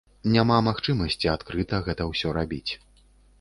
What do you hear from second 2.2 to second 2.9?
рабіць.